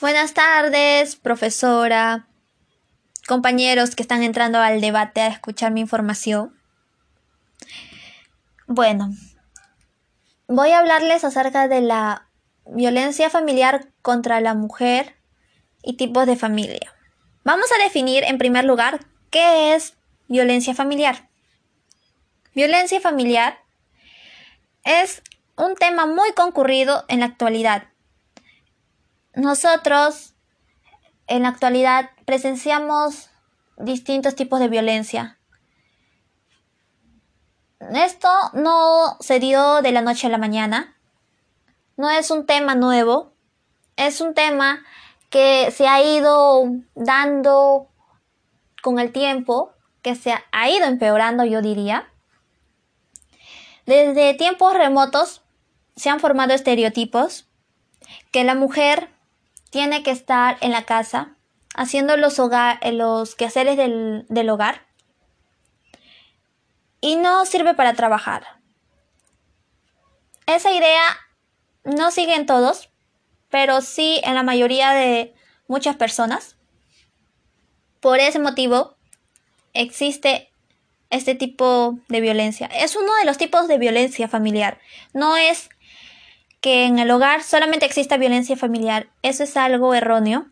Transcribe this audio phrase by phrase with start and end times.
[0.00, 2.26] Buenas tardes, profesora,
[3.28, 6.52] compañeros que están entrando al debate a escuchar mi información.
[8.66, 9.10] Bueno,
[10.48, 12.26] voy a hablarles acerca de la
[12.66, 15.14] violencia familiar contra la mujer
[15.80, 16.92] y tipos de familia.
[17.44, 18.98] Vamos a definir en primer lugar
[19.30, 19.94] qué es
[20.26, 21.28] violencia familiar.
[22.52, 23.60] Violencia familiar
[24.82, 25.22] es
[25.56, 27.93] un tema muy concurrido en la actualidad.
[29.34, 30.34] Nosotros
[31.26, 33.30] en la actualidad presenciamos
[33.76, 35.38] distintos tipos de violencia.
[37.92, 40.96] Esto no se dio de la noche a la mañana,
[41.96, 43.32] no es un tema nuevo,
[43.96, 44.84] es un tema
[45.30, 46.64] que se ha ido
[46.94, 47.88] dando
[48.82, 49.72] con el tiempo,
[50.02, 52.08] que se ha ido empeorando, yo diría.
[53.84, 55.42] Desde tiempos remotos
[55.96, 57.48] se han formado estereotipos
[58.30, 59.13] que la mujer
[59.74, 61.34] tiene que estar en la casa
[61.74, 64.86] haciendo los, hogar, los quehaceres del, del hogar
[67.00, 68.60] y no sirve para trabajar.
[70.46, 71.02] Esa idea
[71.82, 72.90] no sigue en todos,
[73.50, 75.34] pero sí en la mayoría de
[75.66, 76.56] muchas personas.
[77.98, 78.94] Por ese motivo
[79.72, 80.52] existe
[81.10, 82.68] este tipo de violencia.
[82.68, 84.78] Es uno de los tipos de violencia familiar.
[85.14, 85.68] No es
[86.64, 89.10] que en el hogar solamente exista violencia familiar.
[89.20, 90.46] Eso es algo erróneo.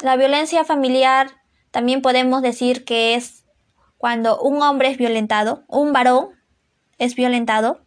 [0.00, 1.30] La violencia familiar
[1.70, 3.44] también podemos decir que es
[3.96, 6.30] cuando un hombre es violentado, un varón
[6.98, 7.80] es violentado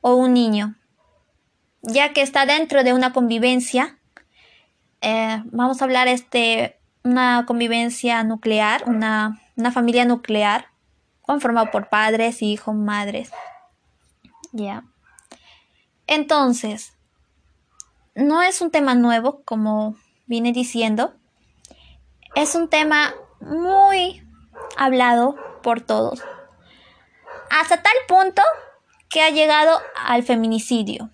[0.00, 0.74] o un niño,
[1.82, 3.98] ya que está dentro de una convivencia.
[5.02, 10.68] Eh, vamos a hablar este una convivencia nuclear, una, una familia nuclear
[11.20, 13.30] conformada por padres, hijos, madres.
[14.52, 14.82] Ya.
[16.06, 16.94] Entonces,
[18.14, 21.14] no es un tema nuevo, como vine diciendo.
[22.34, 24.22] Es un tema muy
[24.76, 26.22] hablado por todos.
[27.50, 28.42] Hasta tal punto
[29.08, 31.10] que ha llegado al feminicidio.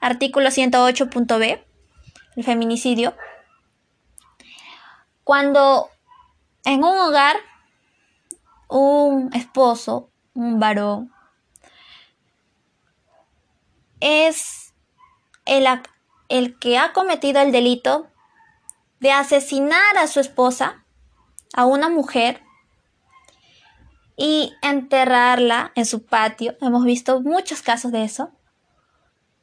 [0.00, 1.64] Artículo 108.b,
[2.36, 3.14] el feminicidio.
[5.24, 5.88] Cuando
[6.64, 7.36] en un hogar
[8.68, 11.12] un esposo, un varón,
[14.02, 14.74] es
[15.46, 15.66] el,
[16.28, 18.08] el que ha cometido el delito
[18.98, 20.84] de asesinar a su esposa,
[21.54, 22.42] a una mujer,
[24.16, 26.56] y enterrarla en su patio.
[26.60, 28.32] Hemos visto muchos casos de eso.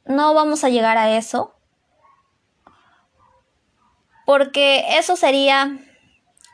[0.04, 1.54] No vamos a llegar a eso.
[4.26, 5.78] Porque eso sería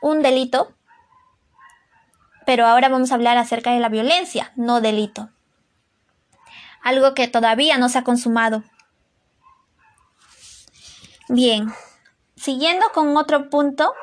[0.01, 0.73] un delito.
[2.45, 5.29] Pero ahora vamos a hablar acerca de la violencia, no delito
[6.81, 8.63] algo que todavía no se ha consumado.
[11.29, 11.73] Bien,
[12.35, 13.93] siguiendo con otro punto,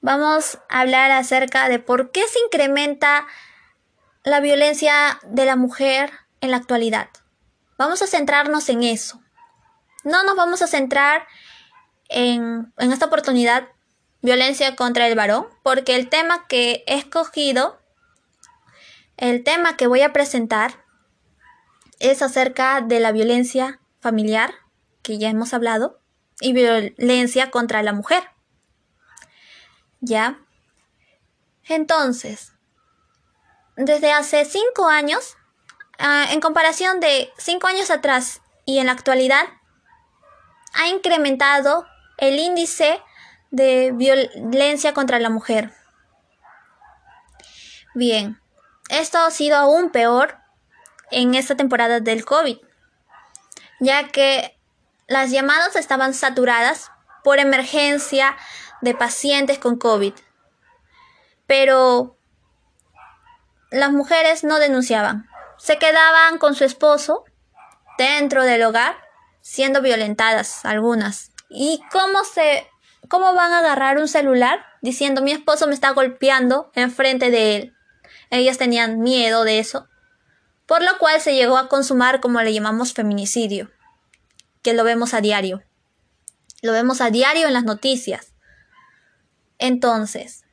[0.00, 3.26] vamos a hablar acerca de por qué se incrementa
[4.22, 7.08] la violencia de la mujer en la actualidad.
[7.76, 9.20] Vamos a centrarnos en eso.
[10.04, 11.26] No nos vamos a centrar
[12.08, 13.68] en, en esta oportunidad
[14.22, 17.80] violencia contra el varón, porque el tema que he escogido,
[19.16, 20.79] el tema que voy a presentar,
[22.00, 24.52] es acerca de la violencia familiar,
[25.02, 26.00] que ya hemos hablado,
[26.40, 28.24] y violencia contra la mujer.
[30.00, 30.40] ¿Ya?
[31.64, 32.54] Entonces,
[33.76, 35.36] desde hace cinco años,
[35.98, 39.44] ah, en comparación de cinco años atrás y en la actualidad,
[40.72, 43.02] ha incrementado el índice
[43.50, 45.72] de violencia contra la mujer.
[47.94, 48.40] Bien,
[48.88, 50.38] esto ha sido aún peor
[51.10, 52.58] en esta temporada del COVID,
[53.80, 54.58] ya que
[55.06, 56.90] las llamadas estaban saturadas
[57.24, 58.36] por emergencia
[58.80, 60.14] de pacientes con COVID.
[61.46, 62.16] Pero
[63.70, 65.28] las mujeres no denunciaban,
[65.58, 67.24] se quedaban con su esposo
[67.98, 68.96] dentro del hogar
[69.40, 71.32] siendo violentadas algunas.
[71.48, 72.66] ¿Y cómo se
[73.08, 77.76] cómo van a agarrar un celular diciendo mi esposo me está golpeando enfrente de él?
[78.30, 79.88] Ellas tenían miedo de eso
[80.70, 83.72] por lo cual se llegó a consumar como le llamamos feminicidio,
[84.62, 85.64] que lo vemos a diario.
[86.62, 88.34] Lo vemos a diario en las noticias.
[89.58, 90.44] Entonces,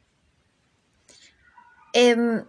[1.94, 2.48] em,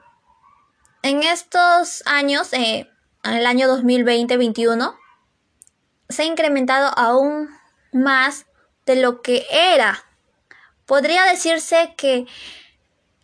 [1.02, 2.90] en estos años, eh,
[3.22, 4.96] en el año 2020-21,
[6.08, 7.50] se ha incrementado aún
[7.92, 8.46] más
[8.86, 10.06] de lo que era.
[10.86, 12.26] Podría decirse que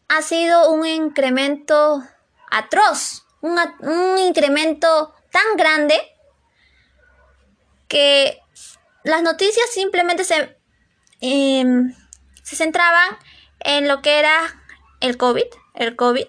[0.08, 2.04] ha sido un incremento
[2.50, 5.94] atroz un incremento tan grande
[7.88, 8.40] que
[9.02, 10.56] las noticias simplemente se,
[11.20, 11.94] em,
[12.42, 13.18] se centraban
[13.60, 14.40] en lo que era
[15.00, 15.44] el COVID,
[15.74, 16.26] el COVID,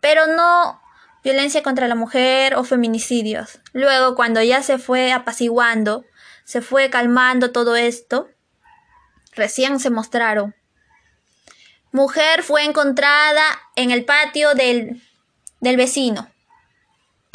[0.00, 0.80] pero no
[1.22, 3.60] violencia contra la mujer o feminicidios.
[3.72, 6.04] Luego, cuando ya se fue apaciguando,
[6.44, 8.30] se fue calmando todo esto,
[9.32, 10.54] recién se mostraron.
[11.92, 13.44] Mujer fue encontrada
[13.74, 15.02] en el patio del,
[15.60, 16.30] del vecino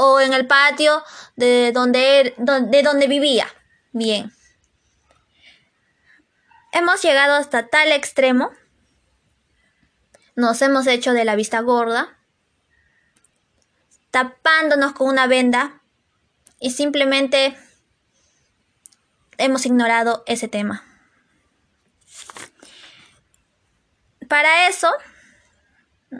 [0.03, 1.03] o en el patio
[1.35, 3.47] de donde, de donde vivía.
[3.91, 4.33] Bien.
[6.71, 8.51] Hemos llegado hasta tal extremo.
[10.35, 12.17] Nos hemos hecho de la vista gorda,
[14.09, 15.81] tapándonos con una venda
[16.59, 17.55] y simplemente
[19.37, 20.83] hemos ignorado ese tema.
[24.27, 24.91] Para eso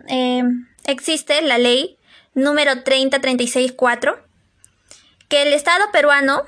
[0.07, 0.44] eh,
[0.83, 1.98] existe la ley
[2.33, 4.25] número 30364
[5.31, 6.44] que el Estado peruano,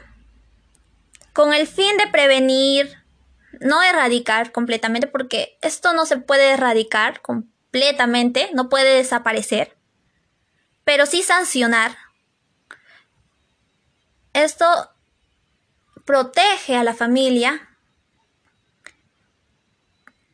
[1.31, 3.01] con el fin de prevenir,
[3.61, 9.77] no erradicar completamente, porque esto no se puede erradicar completamente, no puede desaparecer,
[10.83, 11.97] pero sí sancionar.
[14.33, 14.65] Esto
[16.03, 17.69] protege a la familia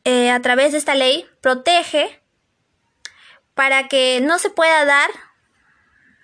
[0.02, 2.20] eh, a través de esta ley, protege
[3.54, 5.10] para que no se pueda dar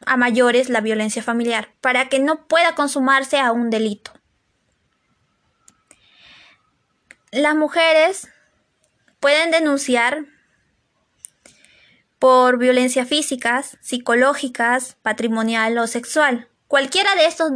[0.06, 4.12] a mayores la violencia familiar, para que no pueda consumarse a un delito.
[7.32, 8.28] Las mujeres
[9.20, 10.24] pueden denunciar
[12.18, 16.48] por violencia físicas, psicológicas, patrimonial o sexual.
[16.68, 17.52] Cualquiera de estos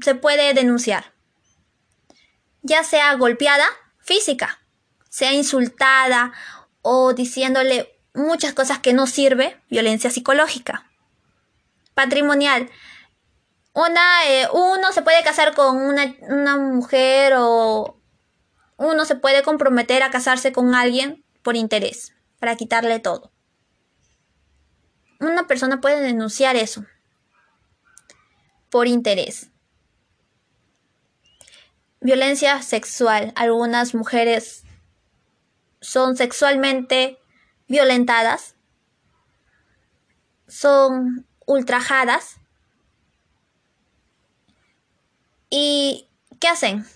[0.00, 1.12] se puede denunciar,
[2.62, 3.66] ya sea golpeada
[4.00, 4.60] física,
[5.08, 6.32] sea insultada
[6.82, 10.90] o diciéndole muchas cosas que no sirve, violencia psicológica.
[11.96, 12.68] Patrimonial.
[13.72, 17.98] Una, eh, uno se puede casar con una, una mujer o
[18.76, 23.32] uno se puede comprometer a casarse con alguien por interés, para quitarle todo.
[25.20, 26.84] Una persona puede denunciar eso
[28.68, 29.50] por interés.
[32.02, 33.32] Violencia sexual.
[33.36, 34.64] Algunas mujeres
[35.80, 37.18] son sexualmente
[37.68, 38.54] violentadas,
[40.46, 42.36] son ultrajadas.
[45.48, 46.08] ¿Y
[46.40, 46.86] qué hacen?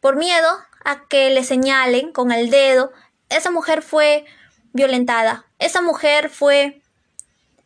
[0.00, 0.48] Por miedo
[0.84, 2.92] a que le señalen con el dedo,
[3.28, 4.26] esa mujer fue
[4.72, 6.82] violentada, esa mujer fue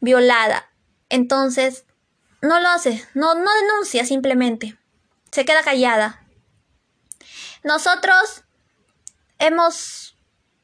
[0.00, 0.70] violada.
[1.08, 1.84] Entonces,
[2.42, 4.78] no lo hace, no, no denuncia simplemente,
[5.32, 6.22] se queda callada.
[7.64, 8.44] Nosotros
[9.38, 10.16] hemos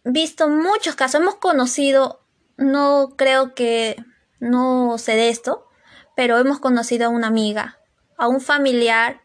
[0.05, 2.21] visto muchos casos, hemos conocido,
[2.57, 3.97] no creo que
[4.41, 5.69] no sé de esto,
[6.17, 7.79] pero hemos conocido a una amiga,
[8.17, 9.23] a un familiar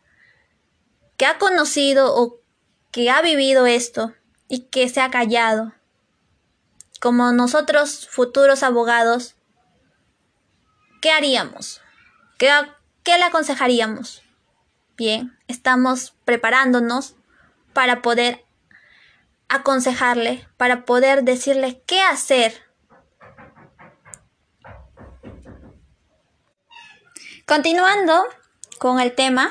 [1.18, 2.40] que ha conocido o
[2.92, 4.14] que ha vivido esto
[4.48, 5.74] y que se ha callado.
[7.00, 9.36] Como nosotros, futuros abogados,
[11.02, 11.82] ¿qué haríamos?
[12.38, 12.52] ¿Qué,
[13.06, 14.24] le aconsejaríamos?
[14.98, 17.16] Bien, estamos preparándonos
[17.74, 18.46] para poder
[19.48, 22.69] aconsejarle, para poder decirle qué hacer.
[27.50, 28.28] Continuando
[28.78, 29.50] con el tema,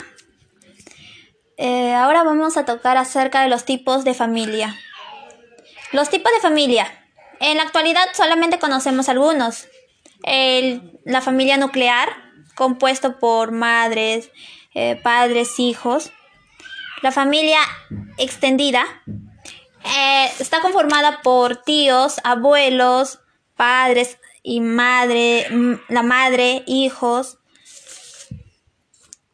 [1.57, 4.77] eh, ahora vamos a tocar acerca de los tipos de familia.
[5.91, 6.87] Los tipos de familia.
[7.41, 9.67] En la actualidad solamente conocemos algunos.
[10.23, 12.09] la familia nuclear,
[12.55, 14.31] compuesto por madres,
[14.75, 16.13] eh, padres, hijos.
[17.03, 17.59] La familia
[18.17, 18.85] extendida,
[19.85, 23.19] eh, está conformada por tíos, abuelos,
[23.57, 25.49] padres y madre,
[25.89, 27.38] la madre, hijos.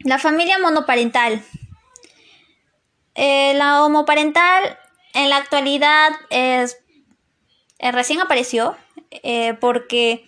[0.05, 1.43] La familia monoparental.
[3.15, 4.79] Eh, la homoparental
[5.15, 6.79] en la actualidad es,
[7.79, 8.77] eh, recién apareció
[9.61, 10.27] porque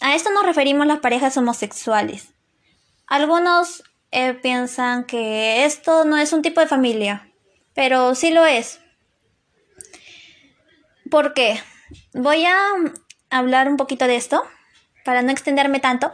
[0.00, 2.28] a esto nos referimos las parejas homosexuales.
[3.08, 3.82] Algunos
[4.42, 7.28] piensan que esto no es un tipo de familia,
[7.74, 8.80] pero sí lo es.
[11.10, 11.60] ¿Por qué?
[12.12, 12.56] Voy a
[13.30, 14.42] hablar un poquito de esto
[15.04, 16.12] para no extenderme tanto.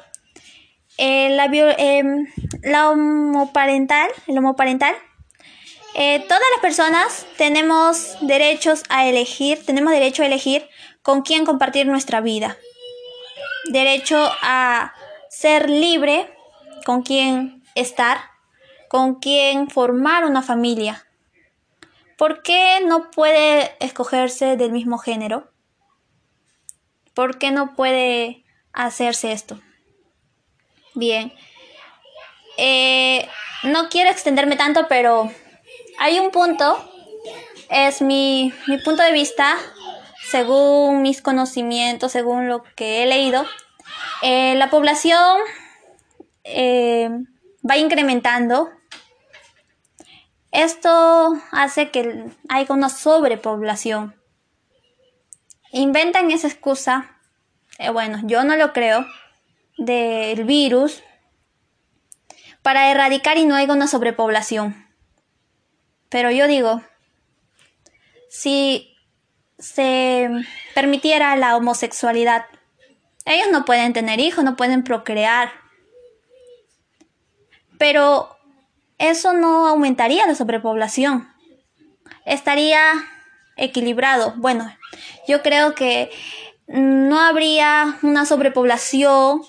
[0.96, 2.26] Eh, la, em,
[2.62, 4.94] la, homoparental, el homoparental,
[5.94, 10.68] eh, todas las personas tenemos derechos a elegir, tenemos derecho a elegir
[11.02, 12.56] con quién compartir nuestra vida.
[13.70, 14.92] Derecho a
[15.28, 16.32] ser libre,
[16.84, 18.18] con quién estar,
[18.88, 21.06] con quién formar una familia.
[22.16, 25.50] ¿Por qué no puede escogerse del mismo género?
[27.14, 29.60] ¿Por qué no puede hacerse esto?
[30.94, 31.32] Bien.
[32.56, 33.28] Eh,
[33.64, 35.30] no quiero extenderme tanto, pero
[35.98, 36.78] hay un punto,
[37.70, 38.52] es mi,
[38.84, 39.56] punto de vista,
[40.28, 43.44] según mis conocimientos, según lo que he leído,
[44.22, 45.38] eh, la población
[46.44, 47.10] eh,
[47.68, 48.70] va incrementando.
[50.50, 54.14] Esto hace que haya una sobrepoblación.
[55.72, 57.18] Inventan esa excusa,
[57.78, 59.04] eh, bueno, yo no lo creo,
[59.76, 61.02] del virus
[62.62, 64.86] para erradicar y no haya una sobrepoblación.
[66.08, 66.82] Pero yo digo,
[68.28, 68.96] si
[69.58, 70.30] se
[70.74, 72.46] permitiera la homosexualidad,
[73.24, 75.50] ellos no pueden tener hijos, no pueden procrear.
[77.78, 78.36] Pero
[78.98, 81.28] eso no aumentaría la sobrepoblación.
[82.24, 82.80] Estaría
[83.56, 84.34] equilibrado.
[84.36, 84.74] Bueno,
[85.26, 86.10] yo creo que
[86.66, 89.42] no habría una sobrepoblación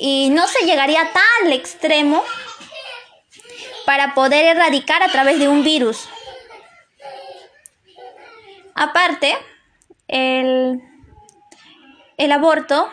[0.00, 2.22] y no se llegaría tan al extremo
[3.84, 6.08] para poder erradicar a través de un virus.
[8.74, 9.36] Aparte,
[10.06, 10.80] el,
[12.16, 12.90] el aborto,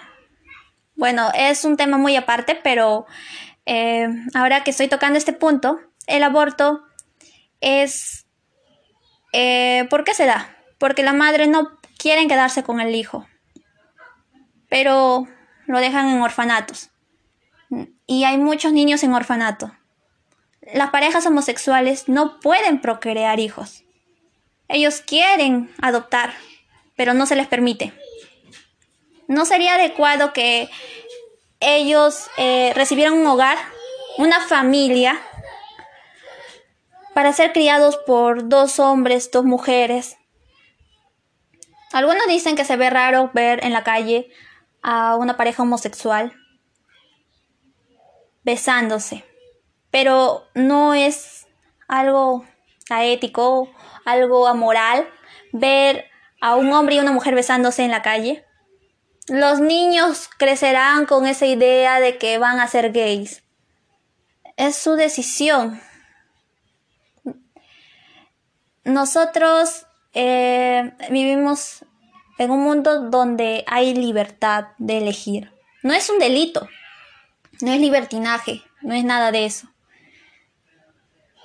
[0.96, 3.06] bueno, es un tema muy aparte, pero
[3.66, 6.84] eh, ahora que estoy tocando este punto, el aborto
[7.62, 8.26] es...
[9.34, 10.56] Eh, ¿Por qué se da?
[10.78, 13.28] Porque la madre no quiere quedarse con el hijo,
[14.70, 15.28] pero
[15.68, 16.90] lo dejan en orfanatos.
[18.08, 19.72] Y hay muchos niños en orfanato.
[20.74, 23.84] Las parejas homosexuales no pueden procrear hijos.
[24.68, 26.34] Ellos quieren adoptar,
[26.96, 27.94] pero no se les permite.
[29.28, 30.70] ¿No sería adecuado que
[31.60, 33.58] ellos eh, recibieran un hogar,
[34.18, 35.20] una familia,
[37.14, 40.18] para ser criados por dos hombres, dos mujeres?
[41.92, 44.30] Algunos dicen que se ve raro ver en la calle
[44.82, 46.34] a una pareja homosexual
[48.46, 49.26] besándose
[49.96, 51.48] pero no es
[51.88, 52.46] algo
[52.90, 53.70] ético,
[54.04, 55.08] algo amoral
[55.54, 56.04] ver
[56.42, 58.44] a un hombre y una mujer besándose en la calle.
[59.30, 63.42] Los niños crecerán con esa idea de que van a ser gays.
[64.58, 65.80] Es su decisión.
[68.84, 71.86] Nosotros eh, vivimos
[72.38, 75.54] en un mundo donde hay libertad de elegir.
[75.84, 76.68] No es un delito,
[77.62, 79.68] no es libertinaje, no es nada de eso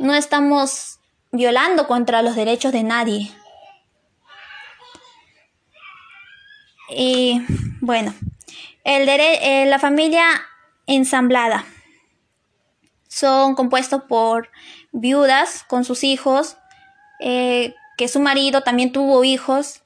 [0.01, 0.99] no estamos
[1.31, 3.31] violando contra los derechos de nadie.
[6.89, 7.43] Y
[7.81, 8.15] bueno,
[8.83, 10.25] el eh, la familia
[10.87, 11.65] ensamblada
[13.09, 14.51] son compuestos por
[14.91, 16.57] viudas con sus hijos,
[17.21, 19.83] eh, que su marido también tuvo hijos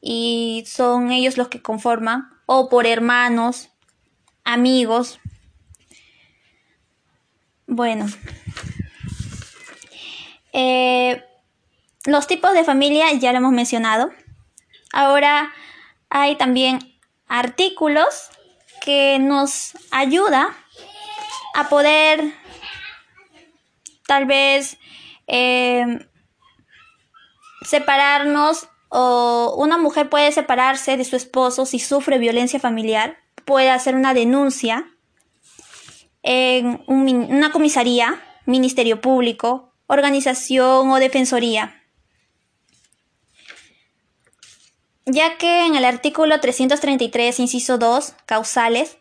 [0.00, 3.70] y son ellos los que conforman, o por hermanos,
[4.42, 5.20] amigos.
[7.66, 8.06] Bueno,
[10.52, 11.24] eh,
[12.04, 14.10] los tipos de familia ya lo hemos mencionado.
[14.92, 15.52] Ahora
[16.10, 16.78] hay también
[17.26, 18.28] artículos
[18.82, 20.54] que nos ayuda
[21.54, 22.34] a poder
[24.06, 24.76] tal vez
[25.26, 26.06] eh,
[27.62, 33.94] separarnos o una mujer puede separarse de su esposo si sufre violencia familiar, puede hacer
[33.96, 34.86] una denuncia
[36.24, 41.80] en una comisaría, ministerio público organización o defensoría.
[45.06, 48.96] Ya que en el artículo 333, inciso 2, causales,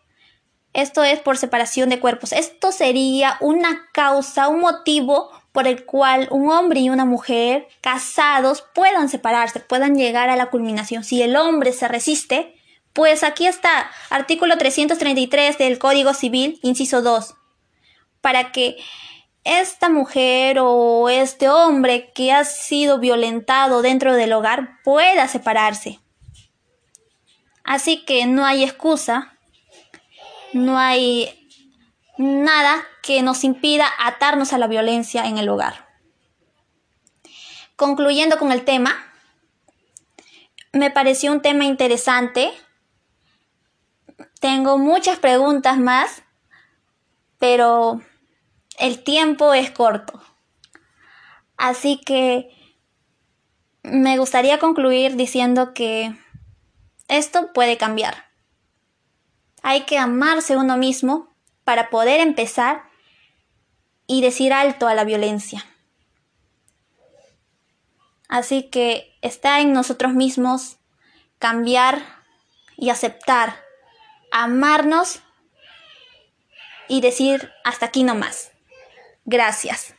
[0.74, 2.34] esto es por separación de cuerpos.
[2.34, 8.66] Esto sería una causa, un motivo por el cual un hombre y una mujer casados
[8.74, 11.04] puedan separarse, puedan llegar a la culminación.
[11.04, 12.56] Si el hombre se resiste,
[12.94, 17.36] pues aquí está, artículo 333 del Código Civil, inciso 2,
[18.22, 18.78] para que
[19.44, 26.00] esta mujer o este hombre que ha sido violentado dentro del hogar pueda separarse.
[27.64, 29.38] Así que no hay excusa,
[30.54, 31.50] no hay
[32.18, 35.88] nada que nos impida atarnos a la violencia en el hogar.
[37.76, 38.96] Concluyendo con el tema,
[40.72, 42.54] me pareció un tema interesante.
[44.40, 46.24] Tengo muchas preguntas más,
[47.40, 48.02] pero
[48.78, 50.22] el tiempo es corto.
[51.58, 52.50] Así que
[53.84, 56.16] me gustaría concluir diciendo que
[57.08, 58.26] esto puede cambiar.
[59.62, 62.84] Hay que amarse uno mismo para poder empezar
[64.08, 65.66] y decir alto a la violencia.
[68.28, 70.78] Así que está en nosotros mismos
[71.40, 72.02] cambiar
[72.78, 73.63] y aceptar,
[74.34, 75.22] amarnos
[76.90, 78.52] y decir hasta aquí no más.
[79.26, 79.96] Gracias.